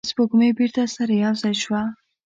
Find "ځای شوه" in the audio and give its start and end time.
1.41-1.81